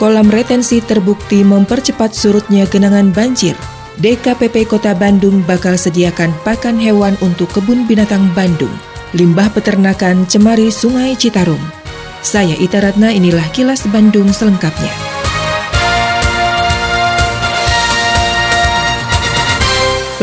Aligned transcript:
Kolam 0.00 0.32
retensi 0.32 0.80
terbukti 0.80 1.44
mempercepat 1.44 2.16
surutnya 2.16 2.64
genangan 2.66 3.12
banjir. 3.12 3.54
DKPP 4.00 4.64
Kota 4.64 4.96
Bandung 4.96 5.44
bakal 5.44 5.76
sediakan 5.76 6.32
pakan 6.42 6.80
hewan 6.80 7.14
untuk 7.20 7.52
kebun 7.52 7.84
binatang 7.84 8.24
Bandung. 8.32 8.72
Limbah 9.12 9.52
peternakan 9.52 10.24
cemari 10.24 10.72
Sungai 10.72 11.12
Citarum. 11.12 11.60
Saya 12.24 12.56
Ita 12.56 12.80
Ratna, 12.80 13.12
inilah 13.12 13.44
kilas 13.52 13.84
Bandung 13.92 14.32
selengkapnya. 14.32 15.11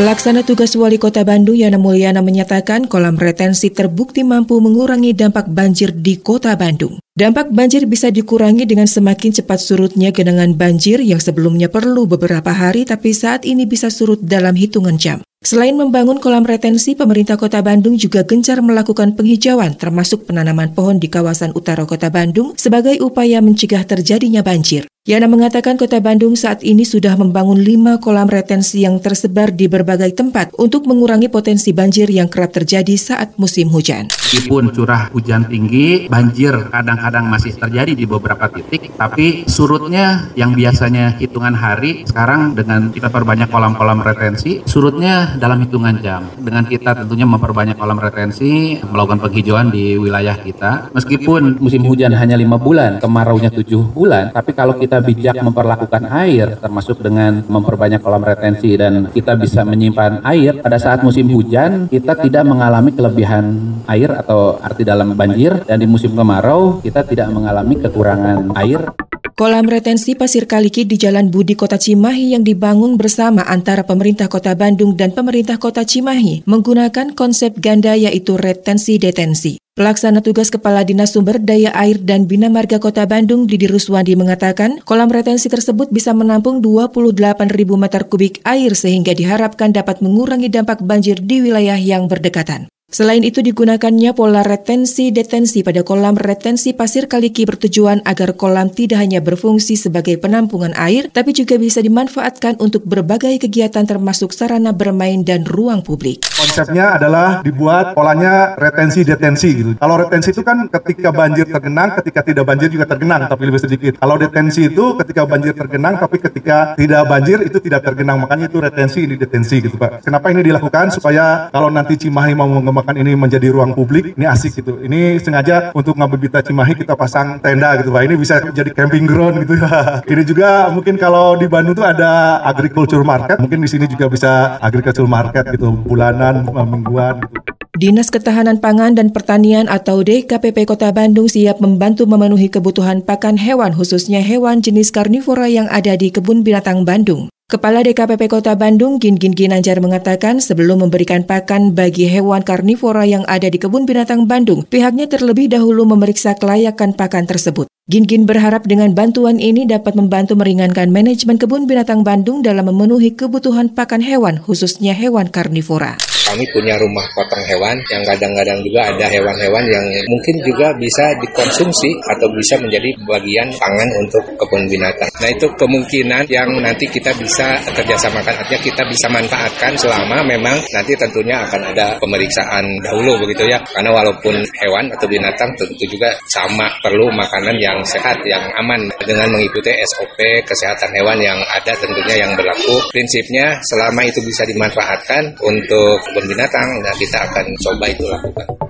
Pelaksana 0.00 0.40
tugas 0.48 0.72
Wali 0.80 0.96
Kota 0.96 1.28
Bandung 1.28 1.60
Yana 1.60 1.76
Mulyana 1.76 2.24
menyatakan 2.24 2.88
kolam 2.88 3.20
retensi 3.20 3.68
terbukti 3.68 4.24
mampu 4.24 4.56
mengurangi 4.56 5.12
dampak 5.12 5.52
banjir 5.52 5.92
di 5.92 6.16
Kota 6.16 6.56
Bandung. 6.56 6.96
Dampak 7.12 7.52
banjir 7.52 7.84
bisa 7.84 8.08
dikurangi 8.08 8.64
dengan 8.64 8.88
semakin 8.88 9.28
cepat 9.36 9.60
surutnya 9.60 10.08
genangan 10.08 10.56
banjir 10.56 11.04
yang 11.04 11.20
sebelumnya 11.20 11.68
perlu 11.68 12.08
beberapa 12.08 12.48
hari 12.48 12.88
tapi 12.88 13.12
saat 13.12 13.44
ini 13.44 13.68
bisa 13.68 13.92
surut 13.92 14.24
dalam 14.24 14.56
hitungan 14.56 14.96
jam. 14.96 15.20
Selain 15.44 15.76
membangun 15.76 16.16
kolam 16.16 16.48
retensi, 16.48 16.96
pemerintah 16.96 17.36
Kota 17.36 17.60
Bandung 17.60 18.00
juga 18.00 18.24
gencar 18.24 18.64
melakukan 18.64 19.12
penghijauan 19.20 19.76
termasuk 19.76 20.24
penanaman 20.24 20.72
pohon 20.72 20.96
di 20.96 21.12
kawasan 21.12 21.52
utara 21.52 21.84
Kota 21.84 22.08
Bandung 22.08 22.56
sebagai 22.56 22.96
upaya 23.04 23.44
mencegah 23.44 23.84
terjadinya 23.84 24.40
banjir. 24.40 24.88
Yana 25.10 25.26
mengatakan 25.26 25.74
kota 25.74 25.98
Bandung 25.98 26.38
saat 26.38 26.62
ini 26.62 26.86
sudah 26.86 27.18
membangun 27.18 27.58
lima 27.58 27.98
kolam 27.98 28.30
retensi 28.30 28.86
yang 28.86 29.02
tersebar 29.02 29.50
di 29.50 29.66
berbagai 29.66 30.14
tempat 30.14 30.54
untuk 30.54 30.86
mengurangi 30.86 31.26
potensi 31.26 31.74
banjir 31.74 32.06
yang 32.14 32.30
kerap 32.30 32.54
terjadi 32.54 32.94
saat 32.94 33.34
musim 33.34 33.66
hujan. 33.74 34.06
Meskipun 34.06 34.70
curah 34.70 35.10
hujan 35.10 35.50
tinggi, 35.50 36.06
banjir 36.06 36.54
kadang-kadang 36.70 37.26
masih 37.26 37.58
terjadi 37.58 37.90
di 37.90 38.06
beberapa 38.06 38.46
titik, 38.54 38.94
tapi 38.94 39.42
surutnya 39.50 40.30
yang 40.38 40.54
biasanya 40.54 41.18
hitungan 41.18 41.58
hari, 41.58 42.06
sekarang 42.06 42.54
dengan 42.54 42.94
kita 42.94 43.10
perbanyak 43.10 43.50
kolam-kolam 43.50 44.06
retensi, 44.06 44.62
surutnya 44.62 45.34
dalam 45.42 45.58
hitungan 45.66 45.98
jam. 45.98 46.22
Dengan 46.38 46.70
kita 46.70 47.02
tentunya 47.02 47.26
memperbanyak 47.26 47.74
kolam 47.74 47.98
retensi, 47.98 48.78
melakukan 48.78 49.26
penghijauan 49.26 49.74
di 49.74 49.98
wilayah 49.98 50.38
kita, 50.38 50.94
meskipun 50.94 51.58
musim 51.58 51.82
hujan 51.82 52.14
hanya 52.14 52.38
lima 52.38 52.62
bulan, 52.62 53.02
kemaraunya 53.02 53.50
tujuh 53.50 53.90
bulan, 53.90 54.30
tapi 54.30 54.54
kalau 54.54 54.78
kita 54.78 54.99
bijak 55.02 55.36
memperlakukan 55.40 56.04
air 56.12 56.56
termasuk 56.60 57.00
dengan 57.02 57.42
memperbanyak 57.44 58.00
kolam 58.00 58.22
retensi 58.22 58.76
dan 58.78 59.08
kita 59.10 59.36
bisa 59.36 59.66
menyimpan 59.66 60.22
air 60.24 60.60
pada 60.60 60.78
saat 60.78 61.02
musim 61.02 61.28
hujan 61.32 61.90
kita 61.90 62.16
tidak 62.20 62.44
mengalami 62.46 62.94
kelebihan 62.94 63.76
air 63.88 64.14
atau 64.14 64.60
arti 64.62 64.86
dalam 64.86 65.12
banjir 65.18 65.64
dan 65.66 65.80
di 65.80 65.88
musim 65.88 66.14
kemarau 66.14 66.78
kita 66.84 67.02
tidak 67.04 67.28
mengalami 67.32 67.74
kekurangan 67.80 68.54
air. 68.56 69.09
Kolam 69.40 69.72
retensi 69.72 70.12
Pasir 70.12 70.44
Kaliki 70.44 70.84
di 70.84 71.00
Jalan 71.00 71.32
Budi 71.32 71.56
Kota 71.56 71.80
Cimahi 71.80 72.36
yang 72.36 72.44
dibangun 72.44 73.00
bersama 73.00 73.40
antara 73.48 73.88
pemerintah 73.88 74.28
Kota 74.28 74.52
Bandung 74.52 75.00
dan 75.00 75.16
pemerintah 75.16 75.56
Kota 75.56 75.80
Cimahi 75.80 76.44
menggunakan 76.44 77.16
konsep 77.16 77.56
ganda 77.56 77.96
yaitu 77.96 78.36
retensi-detensi. 78.36 79.56
Pelaksana 79.80 80.20
tugas 80.20 80.52
Kepala 80.52 80.84
Dinas 80.84 81.16
Sumber 81.16 81.40
Daya 81.40 81.72
Air 81.72 82.04
dan 82.04 82.28
Bina 82.28 82.52
Marga 82.52 82.76
Kota 82.76 83.08
Bandung 83.08 83.48
Didi 83.48 83.64
Ruswandi 83.64 84.12
mengatakan 84.12 84.76
kolam 84.84 85.08
retensi 85.08 85.48
tersebut 85.48 85.88
bisa 85.88 86.12
menampung 86.12 86.60
28 86.60 87.16
ribu 87.48 87.80
meter 87.80 88.04
kubik 88.12 88.44
air 88.44 88.76
sehingga 88.76 89.16
diharapkan 89.16 89.72
dapat 89.72 90.04
mengurangi 90.04 90.52
dampak 90.52 90.84
banjir 90.84 91.16
di 91.16 91.48
wilayah 91.48 91.80
yang 91.80 92.12
berdekatan. 92.12 92.68
Selain 92.90 93.22
itu 93.22 93.38
digunakannya 93.38 94.18
pola 94.18 94.42
retensi-detensi 94.42 95.62
pada 95.62 95.86
kolam 95.86 96.18
retensi 96.18 96.74
pasir 96.74 97.06
Kaliki 97.06 97.46
bertujuan 97.46 98.02
agar 98.02 98.34
kolam 98.34 98.66
tidak 98.66 98.98
hanya 98.98 99.22
berfungsi 99.22 99.78
sebagai 99.78 100.18
penampungan 100.18 100.74
air, 100.74 101.06
tapi 101.06 101.30
juga 101.30 101.54
bisa 101.54 101.78
dimanfaatkan 101.86 102.58
untuk 102.58 102.82
berbagai 102.82 103.46
kegiatan 103.46 103.86
termasuk 103.86 104.34
sarana 104.34 104.74
bermain 104.74 105.22
dan 105.22 105.46
ruang 105.46 105.86
publik. 105.86 106.26
Konsepnya 106.34 106.98
adalah 106.98 107.46
dibuat 107.46 107.94
polanya 107.94 108.58
retensi-detensi 108.58 109.48
gitu. 109.54 109.70
Kalau 109.78 109.94
retensi 109.94 110.34
itu 110.34 110.42
kan 110.42 110.66
ketika 110.66 111.14
banjir 111.14 111.46
tergenang, 111.46 111.94
ketika 112.02 112.26
tidak 112.26 112.42
banjir 112.42 112.74
juga 112.74 112.90
tergenang, 112.90 113.30
tapi 113.30 113.42
lebih 113.46 113.62
sedikit. 113.62 114.02
Kalau 114.02 114.18
detensi 114.18 114.66
itu 114.66 114.98
ketika 114.98 115.30
banjir 115.30 115.54
tergenang, 115.54 115.94
tapi 115.94 116.18
ketika 116.18 116.74
tidak 116.74 117.06
banjir 117.06 117.38
itu 117.46 117.62
tidak 117.62 117.86
tergenang. 117.86 118.18
Makanya 118.18 118.50
itu 118.50 118.58
retensi, 118.58 119.06
ini 119.06 119.14
detensi 119.14 119.62
gitu 119.62 119.78
Pak. 119.78 120.02
Kenapa 120.02 120.34
ini 120.34 120.42
dilakukan? 120.42 120.90
Supaya 120.90 121.46
kalau 121.54 121.70
nanti 121.70 121.94
Cimahi 121.94 122.34
mau 122.34 122.50
mengembangkan 122.50 122.79
mengembangkan 122.80 122.96
ini 122.96 123.12
menjadi 123.16 123.48
ruang 123.52 123.72
publik, 123.76 124.16
ini 124.16 124.26
asik 124.26 124.64
gitu. 124.64 124.80
Ini 124.80 125.20
sengaja 125.20 125.70
untuk 125.76 125.94
Ngabebita 126.00 126.40
Cimahi 126.40 126.72
kita 126.72 126.96
pasang 126.96 127.38
tenda 127.44 127.76
gitu 127.76 127.92
Pak. 127.92 128.02
Ini 128.08 128.14
bisa 128.16 128.40
jadi 128.50 128.72
camping 128.72 129.04
ground 129.04 129.44
gitu. 129.44 129.60
ini 130.12 130.22
juga 130.24 130.72
mungkin 130.72 130.96
kalau 130.96 131.36
di 131.36 131.46
Bandung 131.46 131.76
tuh 131.76 131.86
ada 131.86 132.40
agriculture 132.48 133.04
market, 133.04 133.36
mungkin 133.38 133.60
di 133.60 133.68
sini 133.68 133.84
juga 133.84 134.08
bisa 134.08 134.56
agriculture 134.64 135.06
market 135.06 135.44
gitu, 135.52 135.70
bulanan, 135.84 136.48
mingguan 136.48 137.20
gitu. 137.20 137.38
Dinas 137.80 138.12
Ketahanan 138.12 138.60
Pangan 138.60 138.92
dan 138.92 139.08
Pertanian 139.08 139.64
atau 139.64 140.04
DKPP 140.04 140.68
Kota 140.68 140.92
Bandung 140.92 141.32
siap 141.32 141.64
membantu 141.64 142.04
memenuhi 142.04 142.52
kebutuhan 142.52 143.00
pakan 143.00 143.40
hewan 143.40 143.72
khususnya 143.72 144.20
hewan 144.20 144.60
jenis 144.60 144.92
karnivora 144.92 145.48
yang 145.48 145.64
ada 145.72 145.96
di 145.96 146.12
kebun 146.12 146.44
binatang 146.44 146.84
Bandung. 146.84 147.32
Kepala 147.50 147.82
DKPP 147.82 148.30
Kota 148.30 148.54
Bandung, 148.54 149.02
Gin 149.02 149.18
Gin 149.18 149.34
Ginanjar 149.34 149.82
mengatakan 149.82 150.38
sebelum 150.38 150.86
memberikan 150.86 151.26
pakan 151.26 151.74
bagi 151.74 152.06
hewan 152.06 152.46
karnivora 152.46 153.02
yang 153.02 153.26
ada 153.26 153.50
di 153.50 153.58
kebun 153.58 153.90
binatang 153.90 154.30
Bandung, 154.30 154.62
pihaknya 154.62 155.10
terlebih 155.10 155.50
dahulu 155.50 155.82
memeriksa 155.82 156.38
kelayakan 156.38 156.94
pakan 156.94 157.26
tersebut. 157.26 157.66
Gin 157.90 158.06
Gin 158.06 158.22
berharap 158.22 158.70
dengan 158.70 158.94
bantuan 158.94 159.42
ini 159.42 159.66
dapat 159.66 159.98
membantu 159.98 160.38
meringankan 160.38 160.94
manajemen 160.94 161.42
kebun 161.42 161.66
binatang 161.66 162.06
Bandung 162.06 162.38
dalam 162.38 162.70
memenuhi 162.70 163.18
kebutuhan 163.18 163.74
pakan 163.74 163.98
hewan, 163.98 164.38
khususnya 164.38 164.94
hewan 164.94 165.26
karnivora 165.26 165.98
kami 166.30 166.46
punya 166.54 166.78
rumah 166.78 167.02
potong 167.10 167.42
hewan 167.42 167.74
yang 167.90 168.06
kadang-kadang 168.06 168.62
juga 168.62 168.86
ada 168.86 169.06
hewan-hewan 169.10 169.66
yang 169.66 169.82
mungkin 170.06 170.36
juga 170.46 170.70
bisa 170.78 171.10
dikonsumsi 171.18 171.90
atau 172.06 172.30
bisa 172.38 172.54
menjadi 172.62 172.94
bagian 173.02 173.50
pangan 173.58 173.90
untuk 173.98 174.22
kebun 174.38 174.70
binatang. 174.70 175.10
Nah 175.10 175.26
itu 175.26 175.50
kemungkinan 175.58 176.30
yang 176.30 176.46
nanti 176.62 176.86
kita 176.86 177.10
bisa 177.18 177.58
kerjasamakan, 177.74 178.46
artinya 178.46 178.62
kita 178.62 178.82
bisa 178.86 179.10
manfaatkan 179.10 179.74
selama 179.74 180.22
memang 180.22 180.54
nanti 180.70 180.94
tentunya 180.94 181.42
akan 181.42 181.74
ada 181.74 181.98
pemeriksaan 181.98 182.62
dahulu 182.78 183.26
begitu 183.26 183.50
ya. 183.50 183.58
Karena 183.66 183.90
walaupun 183.90 184.38
hewan 184.62 184.86
atau 184.94 185.10
binatang 185.10 185.50
tentu 185.58 185.82
juga 185.90 186.14
sama 186.30 186.70
perlu 186.78 187.10
makanan 187.10 187.58
yang 187.58 187.79
sehat, 187.84 188.18
yang 188.24 188.44
aman 188.60 188.88
dengan 189.02 189.28
mengikuti 189.32 189.72
SOP 189.96 190.18
kesehatan 190.46 190.90
hewan 190.94 191.18
yang 191.20 191.38
ada 191.52 191.72
tentunya 191.76 192.26
yang 192.26 192.32
berlaku. 192.38 192.80
Prinsipnya 192.94 193.58
selama 193.68 194.06
itu 194.06 194.20
bisa 194.24 194.46
dimanfaatkan 194.46 195.36
untuk 195.42 195.96
kebun 196.08 196.24
binatang 196.30 196.68
dan 196.80 196.94
kita 196.96 197.18
akan 197.28 197.46
coba 197.60 197.84
itu 197.90 198.04
lakukan. 198.06 198.69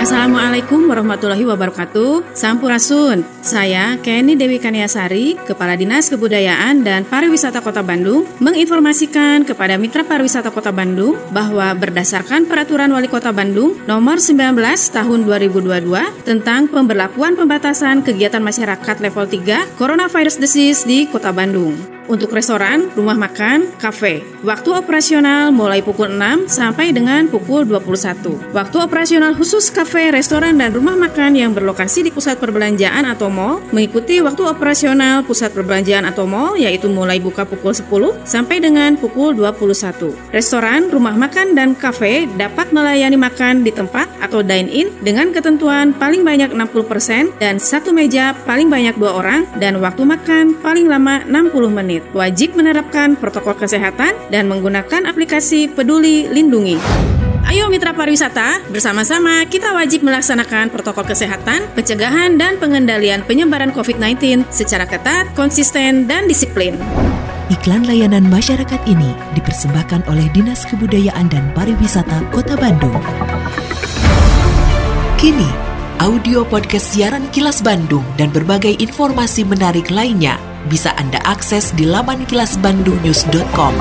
Assalamualaikum 0.00 0.88
warahmatullahi 0.88 1.44
wabarakatuh. 1.44 2.32
Sampurasun. 2.32 3.20
Saya 3.44 4.00
Kenny 4.00 4.32
Dewi 4.32 4.56
Kaniasari 4.56 5.36
Kepala 5.44 5.76
Dinas 5.76 6.08
Kebudayaan 6.08 6.80
dan 6.80 7.04
Pariwisata 7.04 7.60
Kota 7.60 7.84
Bandung 7.84 8.24
Menginformasikan 8.40 9.44
kepada 9.44 9.76
Mitra 9.76 10.00
Pariwisata 10.00 10.48
Kota 10.48 10.72
Bandung 10.72 11.20
Bahwa 11.28 11.72
berdasarkan 11.76 12.48
Peraturan 12.48 12.96
Wali 12.96 13.12
Kota 13.12 13.28
Bandung 13.28 13.76
Nomor 13.84 14.16
19 14.16 14.56
Tahun 14.88 15.20
2022 15.28 16.24
Tentang 16.24 16.64
pemberlakuan 16.72 17.36
pembatasan 17.36 18.00
kegiatan 18.00 18.40
masyarakat 18.40 18.96
level 19.04 19.28
3 19.28 19.76
Coronavirus 19.76 20.40
Disease 20.40 20.88
di 20.88 21.04
Kota 21.12 21.28
Bandung 21.28 21.99
untuk 22.10 22.34
restoran, 22.34 22.90
rumah 22.98 23.14
makan, 23.14 23.70
kafe. 23.78 24.26
Waktu 24.42 24.74
operasional 24.74 25.54
mulai 25.54 25.78
pukul 25.78 26.10
6 26.10 26.50
sampai 26.50 26.90
dengan 26.90 27.30
pukul 27.30 27.62
21. 27.62 28.50
Waktu 28.50 28.76
operasional 28.82 29.38
khusus 29.38 29.70
kafe, 29.70 30.10
restoran, 30.10 30.58
dan 30.58 30.74
rumah 30.74 30.98
makan 30.98 31.38
yang 31.38 31.54
berlokasi 31.54 32.02
di 32.02 32.10
pusat 32.10 32.42
perbelanjaan 32.42 33.06
atau 33.06 33.30
mall 33.30 33.62
mengikuti 33.70 34.18
waktu 34.18 34.42
operasional 34.42 35.22
pusat 35.22 35.54
perbelanjaan 35.54 36.02
atau 36.02 36.26
mall 36.26 36.58
yaitu 36.58 36.90
mulai 36.90 37.22
buka 37.22 37.46
pukul 37.46 37.70
10 37.70 38.26
sampai 38.26 38.58
dengan 38.58 38.98
pukul 38.98 39.38
21. 39.38 40.34
Restoran, 40.34 40.90
rumah 40.90 41.14
makan, 41.14 41.54
dan 41.54 41.78
kafe 41.78 42.26
dapat 42.34 42.74
melayani 42.74 43.14
makan 43.14 43.62
di 43.62 43.70
tempat 43.70 44.10
atau 44.18 44.42
dine-in 44.42 44.90
dengan 45.04 45.30
ketentuan 45.30 45.94
paling 45.94 46.26
banyak 46.26 46.50
60% 46.50 47.38
dan 47.38 47.62
satu 47.62 47.94
meja 47.94 48.34
paling 48.48 48.66
banyak 48.66 48.96
dua 48.98 49.20
orang 49.20 49.46
dan 49.62 49.78
waktu 49.78 50.02
makan 50.02 50.58
paling 50.58 50.90
lama 50.90 51.22
60 51.28 51.70
menit. 51.70 51.99
COVID. 52.00 52.16
Wajib 52.16 52.56
menerapkan 52.56 53.14
protokol 53.16 53.54
kesehatan 53.54 54.16
dan 54.32 54.48
menggunakan 54.48 55.06
aplikasi 55.06 55.68
Peduli 55.68 56.26
Lindungi. 56.28 56.80
Ayo 57.50 57.66
mitra 57.66 57.90
pariwisata, 57.90 58.62
bersama-sama 58.70 59.42
kita 59.50 59.74
wajib 59.74 60.06
melaksanakan 60.06 60.70
protokol 60.70 61.02
kesehatan, 61.02 61.66
pencegahan 61.74 62.38
dan 62.38 62.54
pengendalian 62.62 63.26
penyebaran 63.26 63.74
COVID-19 63.74 64.46
secara 64.54 64.86
ketat, 64.86 65.34
konsisten, 65.34 66.06
dan 66.06 66.30
disiplin. 66.30 66.78
Iklan 67.50 67.82
layanan 67.90 68.30
masyarakat 68.30 68.78
ini 68.86 69.10
dipersembahkan 69.34 70.06
oleh 70.06 70.30
Dinas 70.30 70.62
Kebudayaan 70.70 71.26
dan 71.26 71.50
Pariwisata 71.50 72.22
Kota 72.30 72.54
Bandung. 72.54 72.94
Kini, 75.18 75.50
audio 75.98 76.46
podcast 76.46 76.94
siaran 76.94 77.26
Kilas 77.34 77.58
Bandung 77.58 78.06
dan 78.14 78.30
berbagai 78.30 78.78
informasi 78.78 79.42
menarik 79.42 79.90
lainnya 79.90 80.38
bisa 80.68 80.92
Anda 81.00 81.22
akses 81.24 81.72
di 81.72 81.88
laman 81.88 82.28
kilasbandungnews.com. 82.28 83.74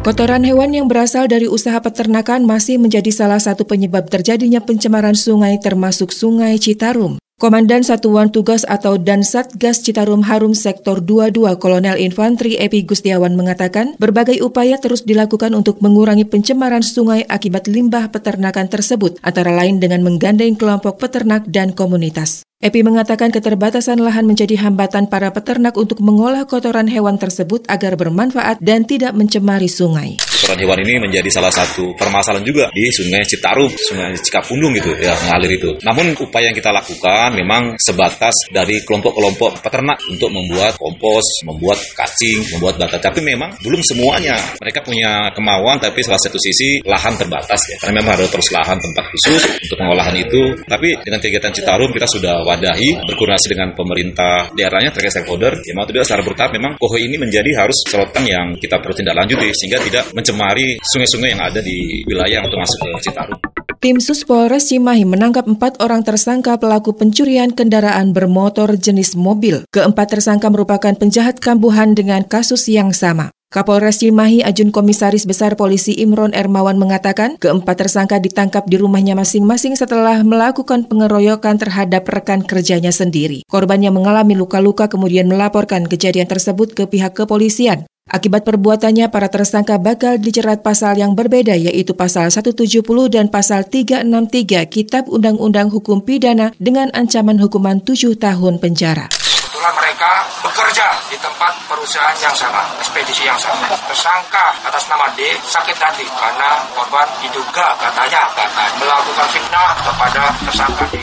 Kotoran 0.00 0.48
hewan 0.48 0.72
yang 0.72 0.88
berasal 0.88 1.28
dari 1.28 1.44
usaha 1.44 1.76
peternakan 1.76 2.48
masih 2.48 2.80
menjadi 2.80 3.12
salah 3.12 3.36
satu 3.36 3.68
penyebab 3.68 4.08
terjadinya 4.08 4.64
pencemaran 4.64 5.12
sungai 5.12 5.60
termasuk 5.60 6.08
Sungai 6.08 6.56
Citarum. 6.56 7.20
Komandan 7.40 7.80
Satuan 7.80 8.28
Tugas 8.28 8.68
atau 8.68 9.00
Dansatgas 9.00 9.80
Citarum 9.80 10.20
Harum 10.24 10.52
Sektor 10.52 11.00
22 11.00 11.56
Kolonel 11.56 11.96
Infantri 11.96 12.60
Epi 12.60 12.84
Gustiawan 12.84 13.32
mengatakan 13.32 13.96
berbagai 13.96 14.44
upaya 14.44 14.76
terus 14.76 15.08
dilakukan 15.08 15.56
untuk 15.56 15.80
mengurangi 15.80 16.28
pencemaran 16.28 16.84
sungai 16.84 17.24
akibat 17.24 17.64
limbah 17.64 18.12
peternakan 18.12 18.68
tersebut, 18.68 19.16
antara 19.24 19.56
lain 19.56 19.80
dengan 19.80 20.04
menggandeng 20.04 20.52
kelompok 20.56 21.00
peternak 21.00 21.48
dan 21.48 21.72
komunitas. 21.72 22.44
Epi 22.60 22.84
mengatakan 22.84 23.32
keterbatasan 23.32 24.04
lahan 24.04 24.28
menjadi 24.28 24.60
hambatan 24.60 25.08
para 25.08 25.32
peternak 25.32 25.80
untuk 25.80 26.04
mengolah 26.04 26.44
kotoran 26.44 26.92
hewan 26.92 27.16
tersebut 27.16 27.64
agar 27.64 27.96
bermanfaat 27.96 28.60
dan 28.60 28.84
tidak 28.84 29.16
mencemari 29.16 29.64
sungai. 29.64 30.20
Kotoran 30.20 30.60
hewan 30.60 30.78
ini 30.84 31.08
menjadi 31.08 31.24
salah 31.32 31.48
satu 31.48 31.96
permasalahan 31.96 32.44
juga 32.44 32.68
di 32.76 32.92
Sungai 32.92 33.24
Citarum, 33.24 33.72
Sungai 33.72 34.12
Cikapundung 34.12 34.76
gitu 34.76 34.92
ya, 35.00 35.16
mengalir 35.24 35.56
itu. 35.56 35.72
Namun 35.80 36.12
upaya 36.20 36.52
yang 36.52 36.56
kita 36.60 36.68
lakukan 36.68 37.32
memang 37.32 37.80
sebatas 37.80 38.36
dari 38.52 38.84
kelompok-kelompok 38.84 39.64
peternak 39.64 39.96
untuk 40.12 40.28
membuat 40.28 40.76
kompos, 40.76 41.40
membuat 41.48 41.80
kacing, 41.96 42.44
membuat 42.52 42.76
bata. 42.76 43.00
Tapi 43.00 43.24
memang 43.24 43.56
belum 43.64 43.80
semuanya. 43.80 44.36
Mereka 44.60 44.84
punya 44.84 45.32
kemauan 45.32 45.80
tapi 45.80 46.04
salah 46.04 46.20
satu 46.20 46.36
sisi 46.36 46.84
lahan 46.84 47.16
terbatas 47.16 47.72
ya. 47.72 47.80
Karena 47.80 48.04
memang 48.04 48.20
ada 48.20 48.28
terus 48.28 48.52
lahan 48.52 48.76
tempat 48.76 49.08
khusus 49.16 49.48
untuk 49.64 49.80
pengolahan 49.80 50.12
itu. 50.12 50.60
Tapi 50.68 51.00
dengan 51.08 51.24
kegiatan 51.24 51.56
Citarum 51.56 51.88
kita 51.96 52.04
sudah 52.04 52.49
wadahi 52.50 53.06
berkoordinasi 53.06 53.46
dengan 53.54 53.70
pemerintah 53.78 54.50
daerahnya 54.50 54.90
terkait 54.90 55.14
stakeholder 55.14 55.62
ya 55.62 55.72
mau 55.78 55.86
tidak 55.86 56.02
secara 56.02 56.22
bertahap 56.26 56.50
memang 56.58 56.74
koho 56.76 56.98
ini 56.98 57.14
menjadi 57.14 57.50
harus 57.62 57.86
sorotan 57.86 58.26
yang 58.26 58.46
kita 58.58 58.82
perlu 58.82 58.94
tindak 58.98 59.14
lanjuti 59.14 59.54
sehingga 59.54 59.78
tidak 59.78 60.04
mencemari 60.10 60.82
sungai-sungai 60.82 61.30
yang 61.38 61.42
ada 61.46 61.62
di 61.62 62.02
wilayah 62.10 62.42
untuk 62.42 62.58
masuk 62.58 62.78
ke 62.82 63.10
Citarum. 63.10 63.38
Tim 63.80 63.96
Sus 63.96 64.28
Polres 64.28 64.68
Cimahi 64.68 65.08
menangkap 65.08 65.48
empat 65.48 65.80
orang 65.80 66.04
tersangka 66.04 66.60
pelaku 66.60 66.92
pencurian 66.92 67.48
kendaraan 67.48 68.12
bermotor 68.12 68.76
jenis 68.76 69.16
mobil. 69.16 69.64
Keempat 69.72 70.20
tersangka 70.20 70.52
merupakan 70.52 70.92
penjahat 70.92 71.40
kambuhan 71.40 71.96
dengan 71.96 72.20
kasus 72.28 72.68
yang 72.68 72.92
sama. 72.92 73.32
Kapolres 73.50 73.98
Cimahi 73.98 74.46
Ajun 74.46 74.70
Komisaris 74.70 75.26
Besar 75.26 75.58
Polisi 75.58 75.90
Imron 75.98 76.30
Ermawan 76.30 76.78
mengatakan 76.78 77.34
keempat 77.34 77.82
tersangka 77.82 78.22
ditangkap 78.22 78.62
di 78.70 78.78
rumahnya 78.78 79.18
masing-masing 79.18 79.74
setelah 79.74 80.22
melakukan 80.22 80.86
pengeroyokan 80.86 81.58
terhadap 81.58 82.06
rekan 82.06 82.46
kerjanya 82.46 82.94
sendiri. 82.94 83.42
Korban 83.50 83.82
yang 83.82 83.98
mengalami 83.98 84.38
luka-luka 84.38 84.86
kemudian 84.86 85.26
melaporkan 85.26 85.90
kejadian 85.90 86.30
tersebut 86.30 86.78
ke 86.78 86.86
pihak 86.86 87.18
kepolisian. 87.18 87.90
Akibat 88.06 88.46
perbuatannya, 88.46 89.10
para 89.10 89.26
tersangka 89.26 89.82
bakal 89.82 90.22
dijerat 90.22 90.62
pasal 90.62 91.02
yang 91.02 91.18
berbeda 91.18 91.58
yaitu 91.58 91.90
pasal 91.90 92.30
170 92.30 92.86
dan 93.10 93.34
pasal 93.34 93.66
363 93.66 94.62
Kitab 94.70 95.10
Undang-Undang 95.10 95.74
Hukum 95.74 96.06
Pidana 96.06 96.54
dengan 96.62 96.94
ancaman 96.94 97.42
hukuman 97.42 97.82
7 97.82 98.14
tahun 98.14 98.62
penjara 98.62 99.10
kebetulan 99.60 99.76
mereka 99.76 100.12
bekerja 100.40 100.88
di 101.12 101.16
tempat 101.20 101.52
perusahaan 101.68 102.16
yang 102.16 102.32
sama, 102.32 102.64
ekspedisi 102.80 103.28
yang 103.28 103.36
sama. 103.36 103.68
Tersangka 103.92 104.56
atas 104.64 104.88
nama 104.88 105.04
D 105.12 105.20
sakit 105.36 105.76
hati 105.76 106.08
karena 106.16 106.64
korban 106.72 107.04
diduga 107.20 107.76
katanya 107.76 108.24
katanya 108.32 108.72
melakukan 108.80 109.28
fitnah 109.28 109.70
kepada 109.84 110.22
tersangka 110.48 110.84
D. 110.88 110.94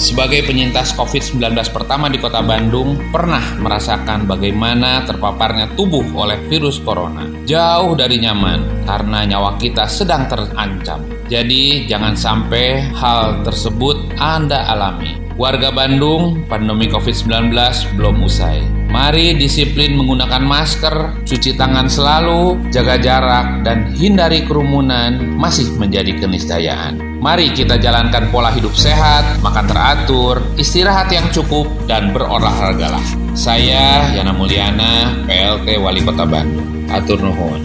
Sebagai 0.00 0.48
penyintas 0.48 0.96
COVID-19 0.96 1.52
pertama 1.76 2.08
di 2.08 2.16
kota 2.16 2.40
Bandung, 2.40 3.12
pernah 3.12 3.60
merasakan 3.60 4.24
bagaimana 4.24 5.04
terpaparnya 5.04 5.76
tubuh 5.76 6.08
oleh 6.16 6.40
virus 6.48 6.80
corona. 6.80 7.28
Jauh 7.44 7.92
dari 7.92 8.16
nyaman, 8.16 8.88
karena 8.88 9.28
nyawa 9.28 9.60
kita 9.60 9.84
sedang 9.84 10.24
terancam. 10.24 11.04
Jadi, 11.28 11.84
jangan 11.84 12.16
sampai 12.16 12.80
hal 12.96 13.44
tersebut 13.44 14.16
Anda 14.16 14.64
alami. 14.72 15.19
Warga 15.40 15.72
Bandung, 15.72 16.44
pandemi 16.52 16.84
COVID-19 16.92 17.56
belum 17.96 18.28
usai. 18.28 18.60
Mari 18.92 19.40
disiplin 19.40 19.96
menggunakan 19.96 20.44
masker, 20.44 21.24
cuci 21.24 21.56
tangan 21.56 21.88
selalu, 21.88 22.68
jaga 22.68 23.00
jarak, 23.00 23.64
dan 23.64 23.88
hindari 23.96 24.44
kerumunan 24.44 25.16
masih 25.40 25.72
menjadi 25.80 26.12
keniscayaan. 26.20 27.24
Mari 27.24 27.56
kita 27.56 27.80
jalankan 27.80 28.28
pola 28.28 28.52
hidup 28.52 28.76
sehat, 28.76 29.40
makan 29.40 29.64
teratur, 29.64 30.44
istirahat 30.60 31.08
yang 31.08 31.24
cukup, 31.32 31.64
dan 31.88 32.12
berolahragalah. 32.12 33.00
Saya 33.32 34.12
Yana 34.12 34.36
Mulyana, 34.36 35.24
PLT 35.24 35.80
Wali 35.80 36.04
Kota 36.04 36.28
Bandung. 36.28 36.84
Atur 36.92 37.16
nuhun. 37.16 37.64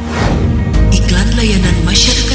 Iklan 0.96 1.28
layanan 1.36 1.76
masyarakat 1.84 2.35